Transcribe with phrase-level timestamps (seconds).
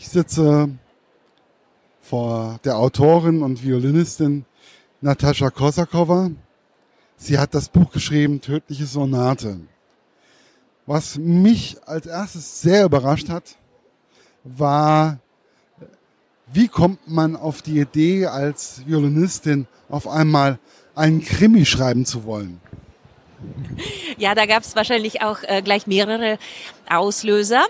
[0.00, 0.70] Ich sitze
[2.00, 4.46] vor der Autorin und Violinistin
[5.02, 6.30] Natascha Kosakova.
[7.18, 9.60] Sie hat das Buch geschrieben, Tödliche Sonate.
[10.86, 13.56] Was mich als erstes sehr überrascht hat,
[14.42, 15.18] war,
[16.50, 20.58] wie kommt man auf die Idee, als Violinistin auf einmal
[20.94, 22.58] einen Krimi schreiben zu wollen?
[24.18, 26.38] Ja, da gab es wahrscheinlich auch äh, gleich mehrere
[26.88, 27.64] Auslöser.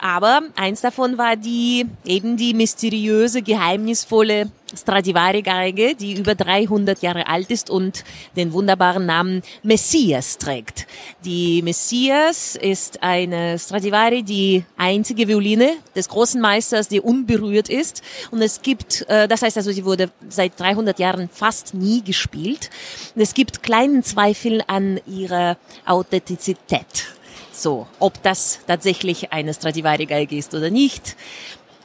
[0.00, 7.50] Aber eins davon war die eben die mysteriöse, geheimnisvolle Stradivari-Geige, die über 300 Jahre alt
[7.50, 8.04] ist und
[8.36, 10.86] den wunderbaren Namen Messias trägt.
[11.24, 18.02] Die Messias ist eine Stradivari, die einzige Violine des großen Meisters, die unberührt ist.
[18.30, 22.70] Und es gibt, äh, das heißt also, sie wurde seit 300 Jahren fast nie gespielt.
[23.14, 25.56] Und es gibt kleinen Zweifel an ihrer
[25.86, 27.06] Authentizität.
[27.58, 31.16] So, ob das tatsächlich eine Stradivari-Geige ist oder nicht,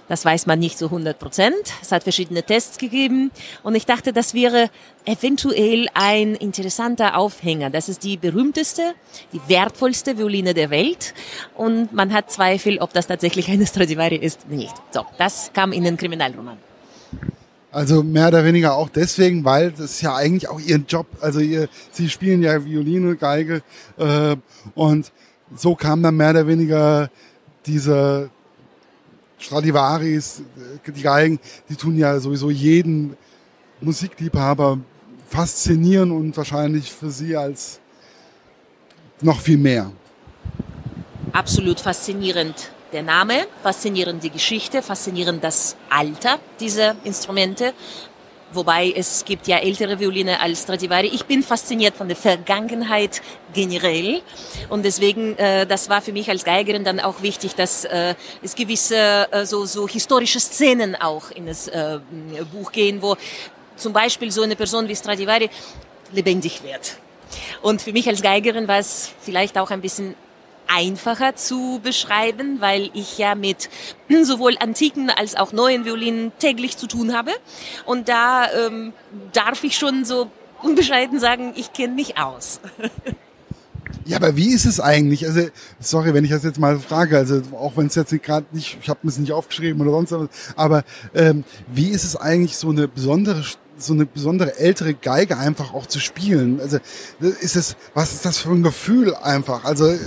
[0.09, 1.55] das weiß man nicht zu 100 Prozent.
[1.82, 3.32] Es hat verschiedene Tests gegeben
[3.63, 4.70] und ich dachte, das wäre
[5.05, 7.70] eventuell ein interessanter Aufhänger.
[7.70, 8.93] Das ist die berühmteste,
[9.32, 11.13] die wertvollste Violine der Welt
[11.55, 14.76] und man hat Zweifel, ob das tatsächlich eine Stradivari ist oder nicht.
[14.91, 16.57] So, das kam in den Kriminalroman.
[17.71, 21.07] Also mehr oder weniger auch deswegen, weil das ist ja eigentlich auch ihr Job.
[21.21, 23.63] Also ihr, sie spielen ja Violine, Geige
[23.98, 24.35] äh,
[24.76, 25.12] und
[25.55, 27.10] so kam dann mehr oder weniger
[27.65, 28.29] diese
[29.44, 30.41] Stradivaris,
[30.88, 33.18] die Geigen, die tun ja sowieso jeden
[33.82, 34.80] Musikliebhaber
[35.27, 37.80] faszinieren und wahrscheinlich für sie als
[39.22, 39.91] noch viel mehr.
[41.34, 47.74] Absolut faszinierend der Name, faszinierend die Geschichte, faszinierend das Alter dieser Instrumente,
[48.54, 51.07] Wobei es gibt ja ältere Violine als Stradivari.
[51.07, 53.21] Ich bin fasziniert von der Vergangenheit
[53.54, 54.21] generell
[54.70, 58.55] und deswegen, äh, das war für mich als Geigerin dann auch wichtig, dass äh, es
[58.55, 61.99] gewisse äh, so, so historische Szenen auch in das äh,
[62.51, 63.18] Buch gehen, wo
[63.76, 65.50] zum Beispiel so eine Person wie Stradivari
[66.11, 66.97] lebendig wird.
[67.63, 70.16] Und für mich als Geigerin war es vielleicht auch ein bisschen
[70.68, 73.69] einfacher zu beschreiben, weil ich ja mit
[74.24, 77.31] sowohl antiken als auch neuen Violinen täglich zu tun habe.
[77.85, 78.94] Und da ähm,
[79.34, 80.29] darf ich schon so
[80.62, 82.59] unbescheiden sagen, ich kenne mich aus.
[84.06, 85.25] Ja, aber wie ist es eigentlich?
[85.25, 85.47] Also,
[85.79, 88.90] sorry, wenn ich das jetzt mal frage, also auch wenn es jetzt gerade nicht, ich
[88.90, 92.88] habe es nicht aufgeschrieben oder sonst was, aber ähm, wie ist es eigentlich so eine
[92.88, 93.44] besondere
[93.78, 96.59] so eine besondere ältere Geige einfach auch zu spielen.
[96.59, 96.79] Also
[97.19, 99.63] ist es, was ist das für ein Gefühl einfach?
[99.66, 100.00] Also äh,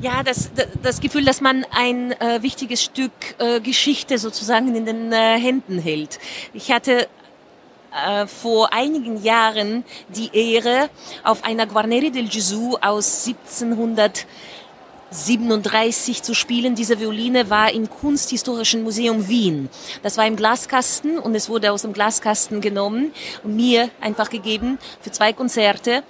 [0.00, 0.50] ja, das,
[0.82, 5.78] das Gefühl, dass man ein äh, wichtiges Stück äh, Geschichte sozusagen in den äh, Händen
[5.78, 6.18] hält.
[6.52, 7.08] Ich hatte
[7.94, 10.90] äh, vor einigen Jahren die Ehre,
[11.22, 14.26] auf einer Guarneri del Gesù aus 1700
[15.14, 16.74] 37 zu spielen.
[16.74, 19.68] Diese Violine war im Kunsthistorischen Museum Wien.
[20.02, 23.12] Das war im Glaskasten und es wurde aus dem Glaskasten genommen
[23.44, 26.02] und mir einfach gegeben für zwei Konzerte.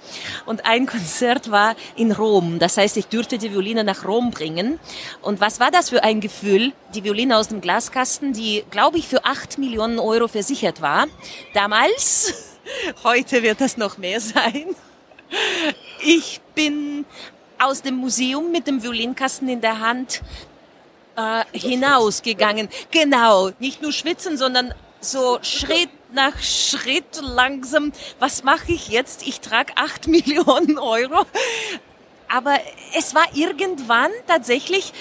[0.45, 2.57] Und ein Konzert war in Rom.
[2.57, 4.79] Das heißt, ich durfte die Violine nach Rom bringen.
[5.21, 6.73] Und was war das für ein Gefühl?
[6.95, 11.05] Die Violine aus dem Glaskasten, die, glaube ich, für acht Millionen Euro versichert war.
[11.53, 12.33] Damals.
[13.03, 14.65] Heute wird das noch mehr sein.
[16.03, 17.05] Ich bin
[17.59, 20.21] aus dem Museum mit dem Violinkasten in der Hand
[21.15, 22.69] äh, hinausgegangen.
[22.91, 27.91] Genau, nicht nur schwitzen, sondern so Schritt nach Schritt langsam.
[28.19, 29.25] Was mache ich jetzt?
[29.27, 31.25] Ich trage acht Millionen Euro.
[32.27, 32.57] Aber
[32.97, 34.93] es war irgendwann tatsächlich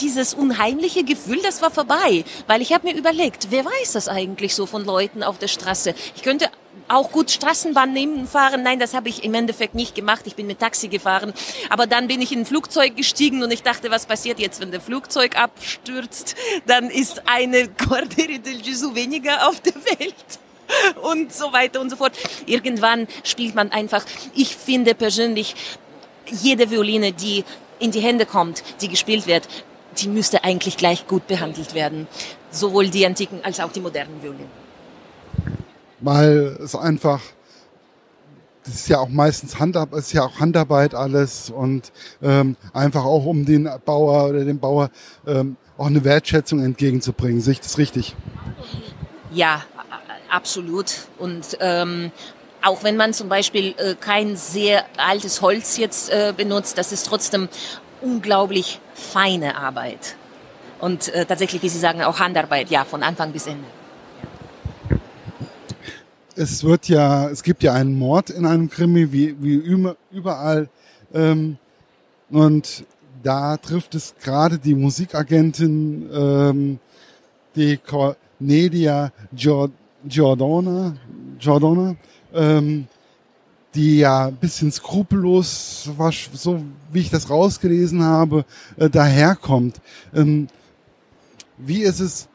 [0.00, 4.54] dieses unheimliche Gefühl, das war vorbei, weil ich habe mir überlegt, wer weiß das eigentlich
[4.54, 5.94] so von Leuten auf der Straße?
[6.14, 6.50] Ich könnte
[6.88, 8.62] auch gut Straßenbahn nehmen, fahren.
[8.62, 10.22] Nein, das habe ich im Endeffekt nicht gemacht.
[10.26, 11.32] Ich bin mit Taxi gefahren.
[11.68, 14.70] Aber dann bin ich in ein Flugzeug gestiegen und ich dachte, was passiert jetzt, wenn
[14.70, 16.36] der Flugzeug abstürzt?
[16.66, 20.14] Dann ist eine Cordere del Gesù weniger auf der Welt
[21.02, 22.12] und so weiter und so fort.
[22.46, 24.04] Irgendwann spielt man einfach,
[24.34, 25.54] ich finde persönlich,
[26.30, 27.44] jede Violine, die
[27.78, 29.48] in die Hände kommt, die gespielt wird,
[29.98, 32.08] die müsste eigentlich gleich gut behandelt werden.
[32.50, 34.65] Sowohl die antiken als auch die modernen Violinen
[36.00, 37.20] weil es einfach
[38.66, 43.24] das ist ja auch meistens Handarbeit, ist ja auch Handarbeit alles und ähm, einfach auch
[43.24, 44.90] um den Bauer oder dem Bauer
[45.26, 47.40] ähm, auch eine Wertschätzung entgegenzubringen.
[47.40, 48.16] Sehe ich das richtig?
[49.30, 49.62] Ja,
[50.30, 50.92] absolut.
[51.18, 52.10] Und ähm,
[52.62, 57.06] auch wenn man zum Beispiel äh, kein sehr altes Holz jetzt äh, benutzt, das ist
[57.06, 57.48] trotzdem
[58.00, 60.16] unglaublich feine Arbeit.
[60.80, 63.64] Und äh, tatsächlich, wie Sie sagen, auch Handarbeit, ja, von Anfang bis Ende
[66.36, 69.54] es wird ja, es gibt ja einen Mord in einem Krimi, wie, wie
[70.10, 70.68] überall.
[71.12, 71.58] Ähm,
[72.30, 72.84] und
[73.22, 76.78] da trifft es gerade die Musikagentin ähm,
[77.56, 80.94] die Cornelia Giordana,
[81.38, 81.96] Giordana
[82.34, 82.86] ähm,
[83.74, 85.90] die ja ein bisschen skrupellos,
[86.32, 86.62] so
[86.92, 88.44] wie ich das rausgelesen habe,
[88.76, 89.80] äh, daherkommt.
[90.14, 90.48] Ähm,
[91.58, 92.28] wie ist es,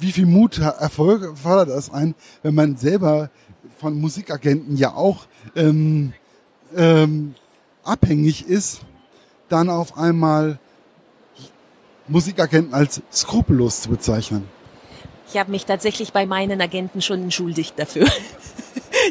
[0.00, 3.30] wie viel Mut Erfolg fordert das ein, wenn man selber
[3.78, 6.12] von Musikagenten ja auch ähm,
[6.76, 7.34] ähm,
[7.84, 8.80] abhängig ist,
[9.48, 10.58] dann auf einmal
[12.08, 14.44] Musikagenten als skrupellos zu bezeichnen?
[15.32, 18.06] Ich habe mich tatsächlich bei meinen Agenten schon entschuldigt dafür.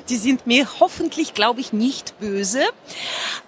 [0.10, 2.62] Die sind mir hoffentlich, glaube ich, nicht böse.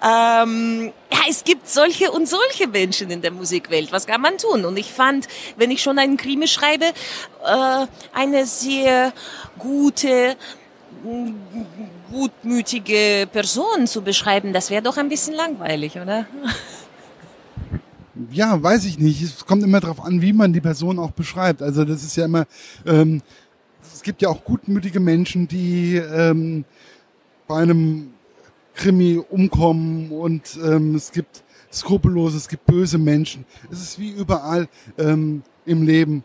[0.03, 3.91] Ähm, ja, es gibt solche und solche Menschen in der Musikwelt.
[3.91, 4.65] Was kann man tun?
[4.65, 5.27] Und ich fand,
[5.57, 9.13] wenn ich schon einen Krimi schreibe, äh, eine sehr
[9.57, 10.35] gute,
[12.11, 16.25] gutmütige Person zu beschreiben, das wäre doch ein bisschen langweilig, oder?
[18.31, 19.21] Ja, weiß ich nicht.
[19.21, 21.61] Es kommt immer darauf an, wie man die Person auch beschreibt.
[21.61, 22.45] Also das ist ja immer,
[22.85, 23.21] ähm,
[24.01, 26.65] es gibt ja auch gutmütige Menschen, die ähm,
[27.47, 28.15] bei einem
[28.73, 33.45] Krimi umkommen und ähm, es gibt skrupellose, es gibt böse Menschen.
[33.71, 34.67] Es ist wie überall
[34.97, 36.23] ähm, im Leben.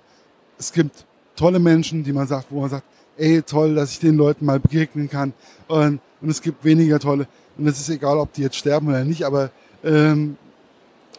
[0.58, 1.05] Es gibt
[1.37, 2.84] tolle Menschen, die man sagt, wo man sagt,
[3.19, 5.34] ey, toll, dass ich den Leuten mal begegnen kann.
[5.69, 7.28] Und, und es gibt weniger tolle.
[7.58, 9.50] Und es ist egal, ob die jetzt sterben oder nicht, aber
[9.84, 10.38] ähm,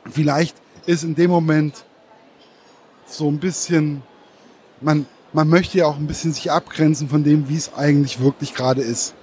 [0.10, 0.56] vielleicht
[0.88, 1.86] ist in dem Moment
[3.06, 4.02] so ein bisschen,
[4.82, 5.06] man,
[5.38, 8.82] man möchte ja auch ein bisschen sich abgrenzen von dem, wie es eigentlich wirklich gerade
[8.82, 9.14] ist.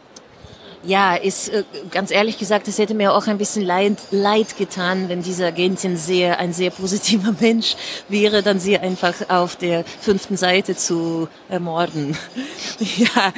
[0.85, 5.09] Ja, ist äh, ganz ehrlich gesagt, es hätte mir auch ein bisschen leid, leid getan,
[5.09, 7.75] wenn diese Agentin sehr ein sehr positiver Mensch
[8.09, 12.17] wäre, dann sie einfach auf der fünften Seite zu ermorden.
[12.79, 13.33] ja,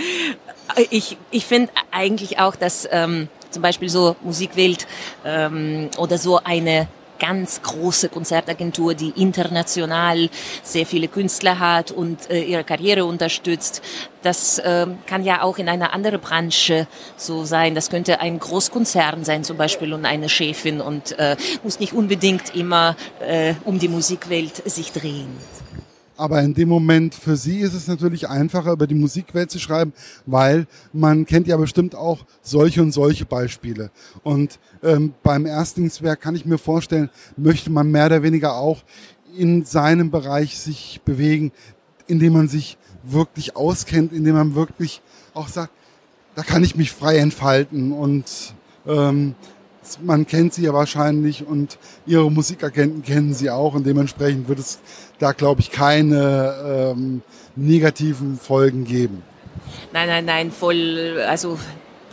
[0.91, 4.87] ich ich finde eigentlich auch, dass ähm, zum Beispiel so Musikwelt
[5.25, 6.89] ähm, oder so eine
[7.19, 10.29] ganz große Konzertagentur, die international
[10.63, 13.83] sehr viele Künstler hat und äh, ihre Karriere unterstützt.
[14.23, 16.87] Das äh, kann ja auch in einer anderen Branche
[17.17, 17.75] so sein.
[17.75, 22.55] Das könnte ein Großkonzern sein zum Beispiel und eine Chefin und äh, muss nicht unbedingt
[22.55, 25.37] immer äh, um die Musikwelt sich drehen.
[26.17, 29.93] Aber in dem Moment für sie ist es natürlich einfacher, über die Musikwelt zu schreiben,
[30.25, 33.91] weil man kennt ja bestimmt auch solche und solche Beispiele.
[34.23, 38.83] Und ähm, beim Erstlingswerk kann ich mir vorstellen, möchte man mehr oder weniger auch
[39.37, 41.53] in seinem Bereich sich bewegen,
[42.07, 45.03] indem man sich wirklich auskennt, indem man wirklich
[45.35, 45.73] auch sagt,
[46.35, 48.55] da kann ich mich frei entfalten und
[48.87, 49.35] ähm,
[50.03, 54.79] man kennt sie ja wahrscheinlich und ihre Musikagenten kennen sie auch und dementsprechend wird es
[55.19, 57.23] da, glaube ich, keine ähm,
[57.55, 59.23] negativen Folgen geben.
[59.93, 61.59] Nein, nein, nein, voll, also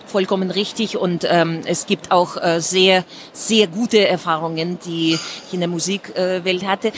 [0.06, 5.60] vollkommen richtig und ähm, es gibt auch äh, sehr, sehr gute Erfahrungen, die ich in
[5.60, 6.92] der Musikwelt hatte.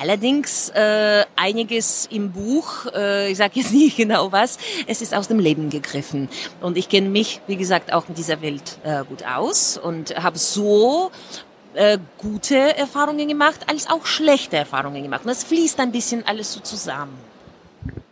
[0.00, 5.28] Allerdings äh, einiges im Buch, äh, ich sage jetzt nicht genau was, es ist aus
[5.28, 6.28] dem Leben gegriffen.
[6.60, 10.38] Und ich kenne mich, wie gesagt, auch in dieser Welt äh, gut aus und habe
[10.38, 11.10] so
[11.74, 15.24] äh, gute Erfahrungen gemacht, als auch schlechte Erfahrungen gemacht.
[15.24, 17.16] Und es fließt ein bisschen alles so zusammen.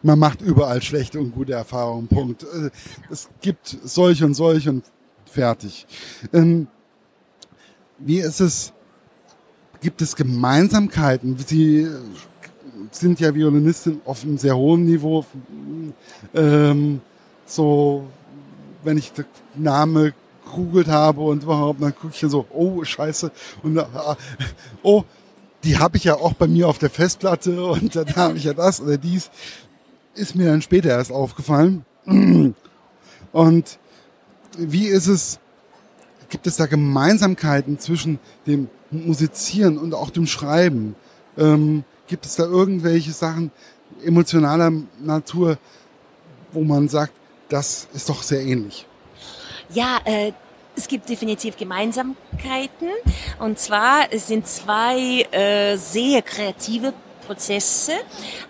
[0.02, 2.42] Man macht überall schlechte und gute Erfahrungen, Punkt.
[2.42, 2.70] Äh,
[3.10, 4.84] es gibt solche und solche und
[5.26, 5.86] fertig.
[6.32, 6.68] Ähm,
[7.98, 8.72] wie ist es
[9.80, 11.36] Gibt es Gemeinsamkeiten?
[11.46, 11.88] Sie
[12.90, 15.24] sind ja Violinistin auf einem sehr hohen Niveau.
[16.34, 17.00] Ähm,
[17.46, 18.06] so,
[18.84, 20.12] wenn ich den Namen
[20.52, 23.30] googelt habe und überhaupt, dann gucke ich so, oh, scheiße.
[23.62, 23.84] Und äh,
[24.82, 25.04] oh,
[25.64, 28.52] die habe ich ja auch bei mir auf der Festplatte und dann habe ich ja
[28.52, 29.30] das oder dies.
[30.14, 31.84] Ist mir dann später erst aufgefallen.
[33.32, 33.78] Und
[34.58, 35.38] wie ist es,
[36.28, 40.96] gibt es da Gemeinsamkeiten zwischen dem Musizieren und auch dem Schreiben?
[41.38, 43.50] Ähm, gibt es da irgendwelche Sachen
[44.04, 45.58] emotionaler Natur,
[46.52, 47.12] wo man sagt,
[47.48, 48.86] das ist doch sehr ähnlich?
[49.72, 50.32] Ja, äh,
[50.76, 52.88] es gibt definitiv Gemeinsamkeiten.
[53.38, 56.92] Und zwar sind zwei äh, sehr kreative
[57.30, 57.92] Prozesse,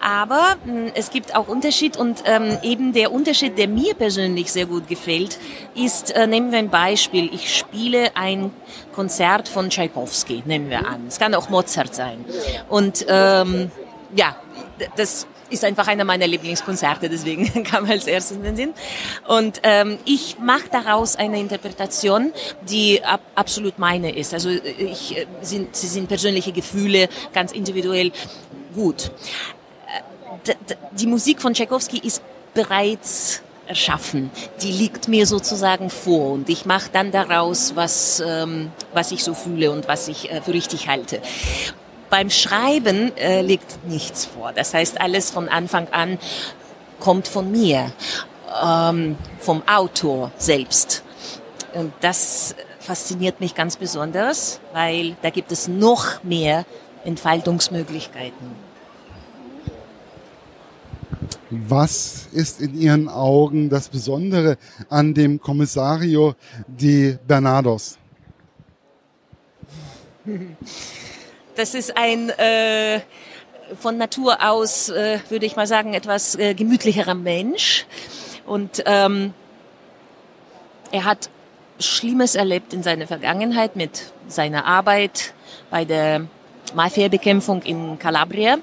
[0.01, 4.65] aber hm, es gibt auch Unterschied und ähm, eben der Unterschied, der mir persönlich sehr
[4.65, 5.39] gut gefällt,
[5.75, 8.51] ist, äh, nehmen wir ein Beispiel, ich spiele ein
[8.95, 11.05] Konzert von Tchaikovsky, nehmen wir an.
[11.09, 12.25] Es kann auch Mozart sein.
[12.71, 13.71] Und ähm,
[14.15, 14.37] ja,
[14.97, 18.75] das ist einfach einer meiner Lieblingskonzerte, deswegen kam als erstes in den Sinn.
[19.27, 22.33] Und ähm, ich mache daraus eine Interpretation,
[22.69, 24.33] die ab, absolut meine ist.
[24.33, 28.13] Also ich, äh, sind, sie sind persönliche Gefühle, ganz individuell
[28.71, 29.11] gut.
[30.47, 30.55] Äh,
[30.93, 32.23] die Musik von Tchaikovsky ist
[32.55, 34.31] bereits erschaffen.
[34.63, 39.33] Die liegt mir sozusagen vor und ich mache dann daraus, was, ähm, was ich so
[39.33, 41.21] fühle und was ich äh, für richtig halte.
[42.11, 44.53] Beim Schreiben äh, liegt nichts vor.
[44.53, 46.19] Das heißt, alles von Anfang an
[46.99, 47.93] kommt von mir,
[48.63, 51.05] ähm, vom Autor selbst.
[51.73, 56.65] Und das fasziniert mich ganz besonders, weil da gibt es noch mehr
[57.05, 58.71] Entfaltungsmöglichkeiten.
[61.51, 64.57] Was ist in Ihren Augen das Besondere
[64.89, 66.35] an dem Kommissario
[66.69, 67.99] de Bernados?
[71.57, 73.01] Das ist ein äh,
[73.79, 77.87] von Natur aus, äh, würde ich mal sagen, etwas äh, gemütlicherer Mensch.
[78.47, 79.35] Und ähm,
[80.93, 81.31] er hat
[81.79, 85.35] Schlimmes erlebt in seiner Vergangenheit mit seiner Arbeit
[85.71, 86.27] bei der
[86.75, 88.59] Mafia-Bekämpfung in Calabria.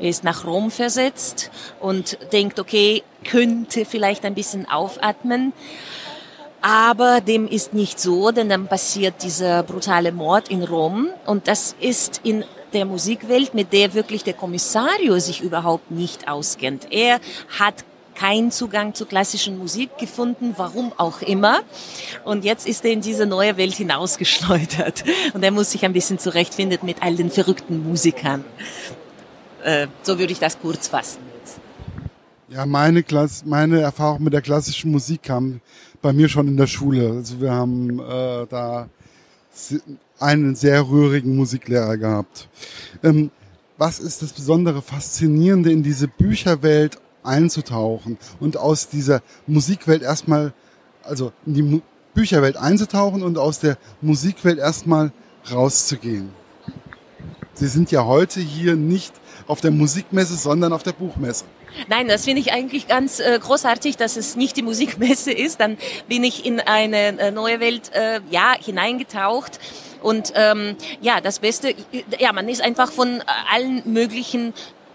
[0.00, 5.52] Ist nach Rom versetzt und denkt, okay, könnte vielleicht ein bisschen aufatmen.
[6.60, 11.76] Aber dem ist nicht so, denn dann passiert dieser brutale Mord in Rom und das
[11.78, 16.88] ist in der Musikwelt, mit der wirklich der Kommissario sich überhaupt nicht auskennt.
[16.90, 17.20] Er
[17.58, 17.84] hat
[18.14, 21.60] keinen Zugang zur klassischen Musik gefunden, warum auch immer.
[22.24, 25.04] Und jetzt ist er in diese neue Welt hinausgeschleudert.
[25.34, 28.44] Und er muss sich ein bisschen zurechtfinden mit all den verrückten Musikern.
[29.62, 31.18] Äh, so würde ich das kurz fassen.
[32.48, 35.60] Ja, meine, Klasse, meine Erfahrung mit der klassischen Musik kam
[36.02, 37.10] bei mir schon in der Schule.
[37.10, 38.88] Also wir haben äh, da
[40.20, 42.48] einen sehr rührigen Musiklehrer gehabt.
[43.02, 43.30] Ähm,
[43.76, 50.52] was ist das besondere Faszinierende in diese Bücherwelt einzutauchen und aus dieser Musikwelt erstmal,
[51.02, 51.82] also in die
[52.14, 55.12] Bücherwelt einzutauchen und aus der Musikwelt erstmal
[55.50, 56.30] rauszugehen.
[57.54, 59.12] Sie sind ja heute hier nicht
[59.46, 61.44] auf der Musikmesse, sondern auf der Buchmesse.
[61.88, 65.60] Nein, das finde ich eigentlich ganz äh, großartig, dass es nicht die Musikmesse ist.
[65.60, 65.76] Dann
[66.08, 69.58] bin ich in eine äh, neue Welt äh, ja hineingetaucht.
[70.02, 71.74] Und ähm, ja, das Beste,
[72.18, 74.52] ja, man ist einfach von allen möglichen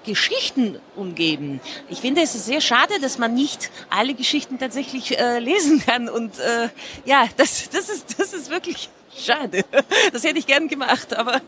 [0.09, 1.61] Geschichten umgeben.
[1.87, 6.09] Ich finde es ist sehr schade, dass man nicht alle Geschichten tatsächlich äh, lesen kann.
[6.09, 6.69] Und äh,
[7.05, 9.63] ja, das, das, ist, das ist wirklich schade.
[10.11, 11.41] Das hätte ich gern gemacht, aber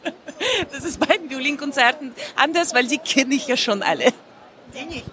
[0.72, 4.12] das ist bei den Violinkonzerten anders, weil die kenne ich ja schon alle.
[4.74, 5.04] Die nicht.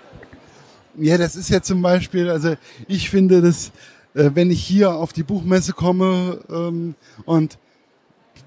[0.98, 2.56] Ja, das ist ja zum Beispiel, also
[2.88, 3.72] ich finde, dass
[4.14, 7.58] äh, wenn ich hier auf die Buchmesse komme ähm, und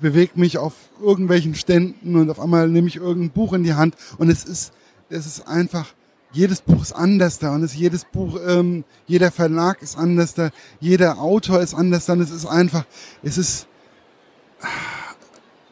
[0.01, 3.95] bewege mich auf irgendwelchen Ständen und auf einmal nehme ich irgendein Buch in die Hand
[4.19, 4.73] und es ist,
[5.09, 5.87] es ist einfach,
[6.33, 10.51] jedes Buch ist anders da und es jedes Buch, ähm, jeder Verlag ist anders da,
[10.81, 12.85] jeder Autor ist anders da und es ist einfach,
[13.23, 13.67] es ist,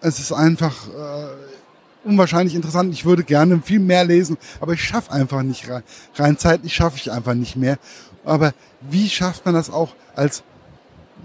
[0.01, 2.93] es ist einfach äh, unwahrscheinlich interessant.
[2.93, 5.83] Ich würde gerne viel mehr lesen, aber ich schaffe einfach nicht rein.
[6.15, 7.79] Rein zeitlich schaffe ich einfach nicht mehr.
[8.25, 10.43] Aber wie schafft man das auch als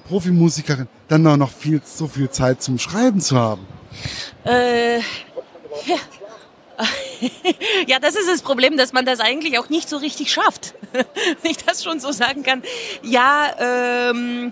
[0.07, 3.65] Profimusikerin dann auch noch viel, so viel Zeit zum Schreiben zu haben?
[4.45, 5.97] Äh, ja.
[7.87, 10.73] ja, das ist das Problem, dass man das eigentlich auch nicht so richtig schafft.
[10.93, 12.63] Wenn ich das schon so sagen kann.
[13.03, 14.51] Ja, ähm,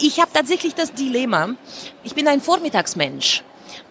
[0.00, 1.54] ich habe tatsächlich das Dilemma.
[2.04, 3.42] Ich bin ein Vormittagsmensch.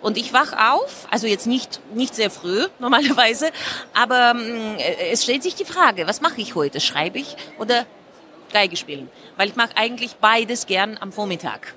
[0.01, 3.49] Und ich wach auf, also jetzt nicht, nicht sehr früh normalerweise,
[3.93, 4.35] aber
[4.77, 6.79] äh, es stellt sich die Frage, was mache ich heute?
[6.79, 7.85] Schreibe ich oder
[8.51, 11.73] Geige spielen, weil ich mache eigentlich beides gern am Vormittag.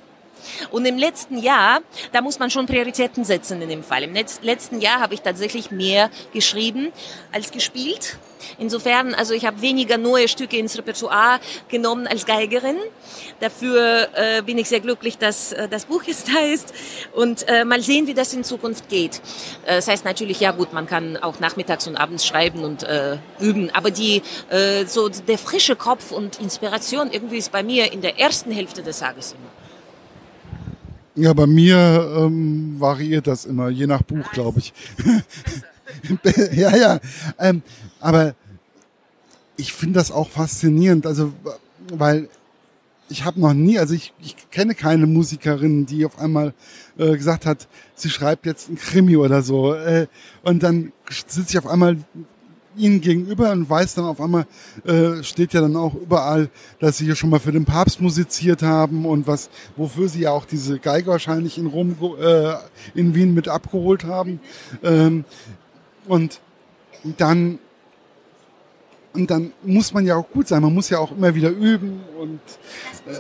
[0.71, 1.81] Und im letzten Jahr,
[2.13, 4.03] da muss man schon Prioritäten setzen in dem Fall.
[4.03, 6.93] Im letzten Jahr habe ich tatsächlich mehr geschrieben
[7.33, 8.19] als gespielt.
[8.59, 12.77] Insofern, also ich habe weniger neue Stücke ins Repertoire genommen als Geigerin.
[13.41, 16.73] Dafür äh, bin ich sehr glücklich, dass äh, das Buch jetzt da ist
[17.13, 19.21] und äh, mal sehen, wie das in Zukunft geht.
[19.67, 23.19] Äh, das heißt natürlich, ja gut, man kann auch nachmittags und abends schreiben und äh,
[23.41, 28.01] üben, aber die äh, so der frische Kopf und Inspiration irgendwie ist bei mir in
[28.01, 29.62] der ersten Hälfte des Tages immer.
[31.15, 31.77] Ja, bei mir
[32.17, 34.73] ähm, variiert das immer, je nach Buch, glaube ich.
[36.53, 37.01] ja, ja.
[37.39, 37.63] Ähm,
[38.01, 38.35] aber
[39.57, 41.33] ich finde das auch faszinierend, also
[41.93, 42.29] weil
[43.11, 46.55] ich habe noch nie, also ich, ich kenne keine Musikerin, die auf einmal
[46.97, 49.75] äh, gesagt hat, sie schreibt jetzt ein Krimi oder so.
[49.75, 50.07] Äh,
[50.43, 51.99] und dann sitze ich auf einmal
[52.77, 54.47] ihnen gegenüber und weiß dann auf einmal,
[54.85, 58.63] äh, steht ja dann auch überall, dass sie hier schon mal für den Papst musiziert
[58.63, 62.55] haben und was, wofür sie ja auch diese Geige wahrscheinlich in Rom, äh,
[62.95, 64.41] in Wien mit abgeholt haben.
[64.83, 65.25] Ähm,
[66.07, 66.41] und
[67.19, 67.59] dann
[69.15, 70.63] und dann muss man ja auch gut sein.
[70.63, 72.41] Man muss ja auch immer wieder üben und
[73.05, 73.17] man,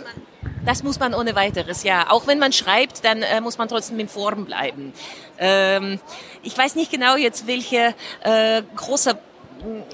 [0.64, 2.11] das muss man ohne weiteres, ja.
[2.11, 4.92] Auch wenn man schreibt, dann äh, muss man trotzdem in Form bleiben.
[5.38, 6.00] Ähm,
[6.42, 9.18] ich weiß nicht genau jetzt, welche äh, großer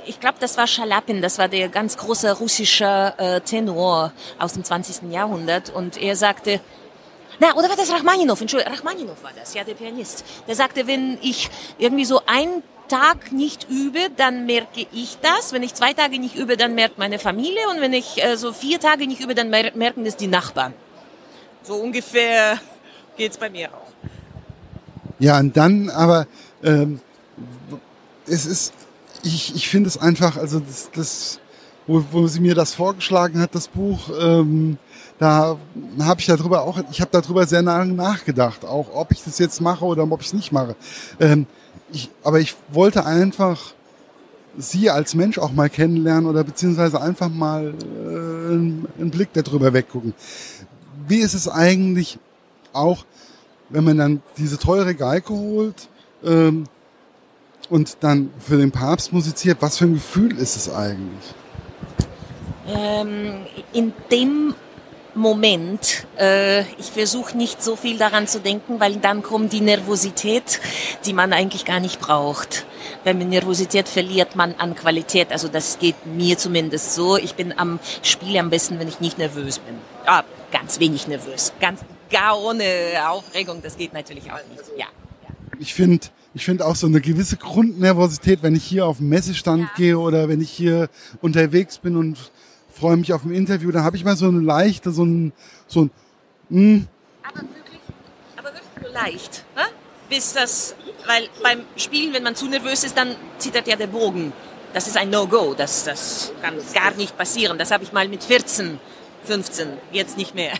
[0.06, 4.64] ich glaube, das war Schalapin, das war der ganz große russische äh, Tenor aus dem
[4.64, 5.10] 20.
[5.10, 5.70] Jahrhundert.
[5.70, 6.60] Und er sagte,
[7.40, 8.40] na, oder war das Rachmaninov?
[8.40, 10.25] Entschuldigung, Rachmaninov war das, ja, der Pianist.
[10.46, 15.52] Der sagte, wenn ich irgendwie so einen Tag nicht übe, dann merke ich das.
[15.52, 17.68] Wenn ich zwei Tage nicht übe, dann merkt meine Familie.
[17.70, 20.75] Und wenn ich äh, so vier Tage nicht übe, dann mer merken das die Nachbarn.
[21.62, 22.58] So ungefähr
[23.16, 23.88] geht's bei mir auch.
[25.18, 26.26] Ja, und dann aber,
[26.62, 27.00] ähm,
[28.26, 28.72] es ist,
[29.22, 31.40] ich, ich finde es einfach, also das, das
[31.88, 34.76] wo, wo sie mir das vorgeschlagen hat, das Buch, ähm,
[35.18, 35.56] da
[35.98, 39.60] habe ich darüber auch, ich habe darüber sehr lange nachgedacht, auch ob ich das jetzt
[39.60, 40.76] mache oder ob ich es nicht mache.
[41.18, 41.46] Ähm,
[41.90, 43.72] ich, aber ich wollte einfach
[44.56, 50.14] sie als Mensch auch mal kennenlernen oder beziehungsweise einfach mal äh, einen Blick darüber weggucken.
[51.06, 52.18] Wie ist es eigentlich
[52.72, 53.06] auch,
[53.70, 55.88] wenn man dann diese teure Geige holt
[56.25, 56.64] ähm,
[57.70, 61.34] und dann für den Papst musiziert, was für ein Gefühl ist es eigentlich?
[62.66, 64.54] Ähm, in dem
[65.18, 66.06] Moment.
[66.18, 70.60] Äh, ich versuche nicht so viel daran zu denken, weil dann kommt die Nervosität,
[71.04, 72.64] die man eigentlich gar nicht braucht.
[73.04, 75.32] Wenn man Nervosität verliert man an Qualität.
[75.32, 77.16] Also das geht mir zumindest so.
[77.16, 79.76] Ich bin am Spiel am besten, wenn ich nicht nervös bin.
[80.06, 80.22] Ah,
[80.52, 81.52] ganz wenig nervös.
[81.60, 82.64] Ganz gar ohne
[83.08, 84.62] Aufregung, das geht natürlich auch nicht.
[84.76, 84.87] Ja.
[84.87, 85.30] ja.
[85.58, 89.62] Ich finde, ich finde auch so eine gewisse Grundnervosität, wenn ich hier auf den Messestand
[89.62, 89.70] ja.
[89.76, 90.88] gehe oder wenn ich hier
[91.20, 92.30] unterwegs bin und
[92.68, 95.32] freue mich auf ein Interview, dann habe ich mal so eine leichte, so ein,
[95.66, 95.90] so ein,
[96.50, 96.61] mh.
[96.61, 96.88] Hm.
[97.23, 97.80] Aber wirklich,
[98.37, 99.62] aber wirklich nur leicht, ne?
[100.08, 100.75] bis das,
[101.06, 104.32] weil beim Spielen, wenn man zu nervös ist, dann zittert ja der Bogen.
[104.75, 107.58] Das ist ein No-Go, das, das kann gar nicht passieren.
[107.58, 108.78] Das habe ich mal mit 14,
[109.25, 110.52] 15, jetzt nicht mehr.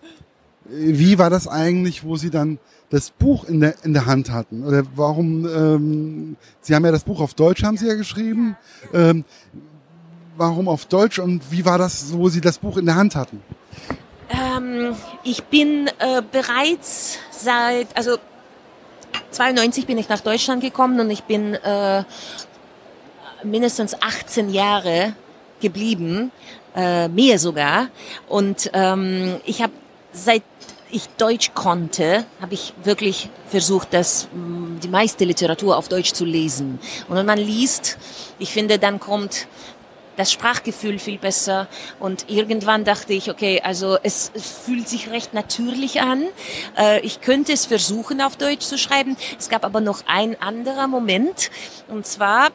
[0.68, 2.58] Wie war das eigentlich, wo Sie dann
[2.90, 4.64] das Buch in der, in der Hand hatten?
[4.64, 8.56] Oder warum, ähm, Sie haben ja das Buch auf Deutsch, haben Sie ja geschrieben.
[8.92, 9.24] Ähm,
[10.36, 13.42] warum auf Deutsch und wie war das, wo Sie das Buch in der Hand hatten?
[14.28, 18.18] Ähm, ich bin äh, bereits seit, also
[19.30, 22.04] 92 bin ich nach Deutschland gekommen und ich bin äh,
[23.44, 25.14] mindestens 18 Jahre
[25.60, 26.30] geblieben,
[26.74, 27.88] äh, mehr sogar.
[28.28, 29.72] Und ähm, ich habe
[30.12, 30.42] seit
[30.90, 36.78] ich Deutsch konnte, habe ich wirklich versucht, das, die meiste Literatur auf Deutsch zu lesen.
[37.08, 37.98] Und wenn man liest,
[38.38, 39.48] ich finde, dann kommt
[40.16, 41.68] das Sprachgefühl viel besser.
[42.00, 46.24] Und irgendwann dachte ich, okay, also es, fühlt sich recht natürlich an.
[46.76, 49.16] Äh, ich könnte es versuchen, auf Deutsch zu schreiben.
[49.38, 51.50] Es gab aber noch ein anderer Moment.
[51.88, 52.48] Und zwar,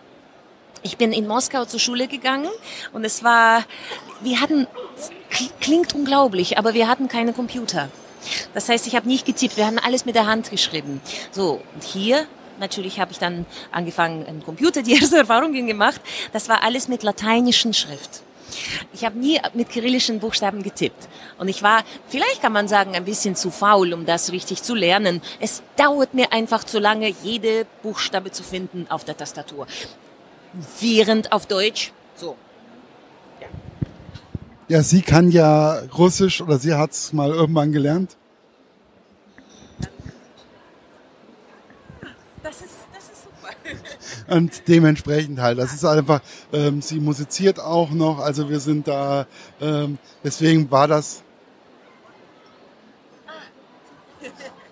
[0.81, 2.49] ich bin in Moskau zur Schule gegangen
[2.93, 3.63] und es war,
[4.21, 4.67] wir hatten,
[5.59, 7.89] klingt unglaublich, aber wir hatten keine Computer.
[8.53, 11.01] Das heißt, ich habe nicht getippt, wir haben alles mit der Hand geschrieben.
[11.31, 12.27] So, und hier
[12.61, 15.99] natürlich habe ich dann angefangen, im Computer die ersten Erfahrungen gemacht.
[16.31, 18.21] Das war alles mit lateinischen Schrift.
[18.93, 21.07] Ich habe nie mit kyrillischen Buchstaben getippt.
[21.37, 24.75] Und ich war, vielleicht kann man sagen, ein bisschen zu faul, um das richtig zu
[24.75, 25.21] lernen.
[25.39, 29.67] Es dauert mir einfach zu lange, jede Buchstabe zu finden auf der Tastatur.
[30.79, 32.35] Während auf Deutsch, so.
[33.39, 33.47] Ja,
[34.67, 38.17] ja sie kann ja Russisch oder sie hat es mal irgendwann gelernt.
[44.31, 45.57] Und dementsprechend halt.
[45.57, 46.21] Das ist einfach,
[46.53, 49.25] ähm, sie musiziert auch noch, also wir sind da,
[49.59, 51.21] ähm, deswegen war das,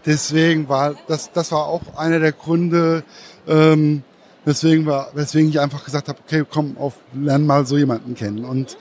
[0.06, 3.04] deswegen war, das, das war auch einer der Gründe,
[3.48, 4.04] ähm,
[4.46, 8.46] weswegen, war, weswegen ich einfach gesagt habe, okay, komm, auf, lern mal so jemanden kennen
[8.46, 8.78] und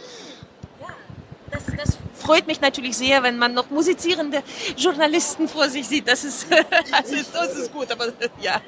[1.50, 4.42] das, das freut mich natürlich sehr, wenn man noch musizierende
[4.76, 6.06] Journalisten vor sich sieht.
[6.06, 6.46] Das ist,
[6.90, 8.08] das ist, das ist gut, aber
[8.42, 8.60] ja.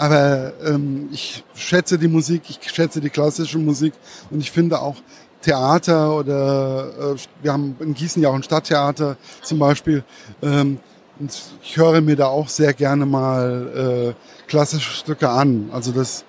[0.00, 3.92] Aber ähm, ich schätze die Musik, ich schätze die klassische Musik
[4.30, 4.96] und ich finde auch
[5.42, 10.02] Theater oder äh, wir haben in Gießen ja auch ein Stadttheater zum Beispiel.
[10.40, 10.78] Ähm,
[11.18, 15.68] und ich höre mir da auch sehr gerne mal äh, klassische Stücke an.
[15.70, 16.24] Also das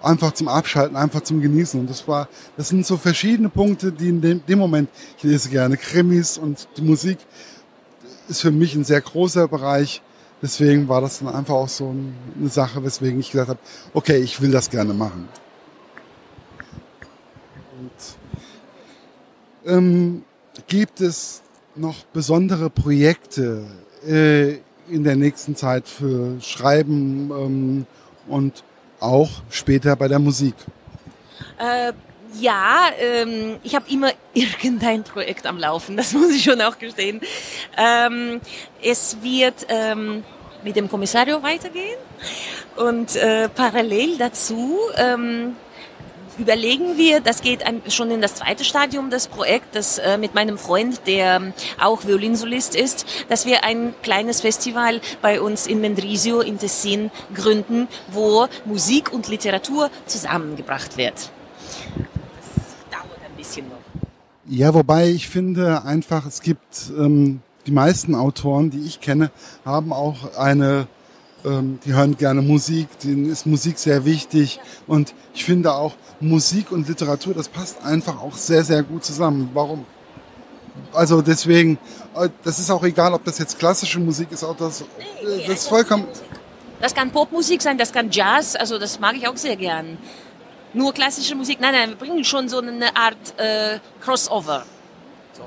[0.00, 1.80] einfach zum Abschalten, einfach zum Genießen.
[1.80, 5.48] Und das war, das sind so verschiedene Punkte, die in dem, dem Moment, ich lese
[5.48, 7.18] gerne Krimis und die Musik
[8.28, 10.00] ist für mich ein sehr großer Bereich
[10.42, 11.94] Deswegen war das dann einfach auch so
[12.38, 13.60] eine Sache, weswegen ich gesagt habe,
[13.94, 15.28] okay, ich will das gerne machen.
[17.80, 18.16] Und,
[19.72, 20.22] ähm,
[20.66, 21.42] gibt es
[21.74, 23.66] noch besondere Projekte
[24.06, 27.86] äh, in der nächsten Zeit für Schreiben ähm,
[28.28, 28.62] und
[29.00, 30.54] auch später bei der Musik?
[31.58, 31.92] Äh,
[32.40, 37.20] ja, ähm, ich habe immer irgendein Projekt am Laufen, das muss ich schon auch gestehen.
[37.76, 38.40] Ähm,
[38.82, 40.24] es wird, ähm,
[40.62, 41.98] mit dem Kommissario weitergehen.
[42.76, 45.56] Und äh, parallel dazu ähm,
[46.38, 51.06] überlegen wir, das geht schon in das zweite Stadium des Projektes äh, mit meinem Freund,
[51.06, 57.10] der auch Violinsolist ist, dass wir ein kleines Festival bei uns in Mendrisio in Tessin
[57.34, 61.14] gründen, wo Musik und Literatur zusammengebracht wird.
[61.14, 63.76] Das dauert ein bisschen noch.
[64.48, 69.30] Ja, wobei ich finde einfach, es gibt ähm, die meisten Autoren, die ich kenne,
[69.64, 70.86] haben auch eine
[71.46, 76.72] ähm, die hören gerne Musik, denen ist Musik sehr wichtig und ich finde auch Musik
[76.72, 79.50] und Literatur, das passt einfach auch sehr, sehr gut zusammen.
[79.54, 79.84] Warum?
[80.92, 81.78] Also deswegen,
[82.16, 84.84] äh, das ist auch egal, ob das jetzt klassische Musik ist, auch das,
[85.46, 86.06] das ist vollkommen...
[86.80, 89.96] Das kann Popmusik sein, das kann Jazz, also das mag ich auch sehr gern.
[90.76, 94.62] Nur klassische Musik, nein, nein, wir bringen schon so eine Art äh, Crossover.
[95.32, 95.44] So.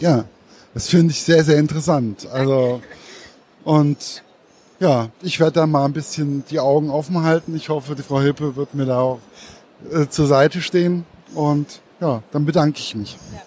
[0.00, 0.24] Ja,
[0.72, 2.26] das finde ich sehr, sehr interessant.
[2.32, 2.80] Also,
[3.64, 4.22] und
[4.78, 7.54] ja, ich werde da mal ein bisschen die Augen offen halten.
[7.54, 9.18] Ich hoffe, die Frau Hilpe wird mir da auch
[9.92, 11.04] äh, zur Seite stehen.
[11.34, 13.18] Und ja, dann bedanke ich mich.
[13.34, 13.42] Ja.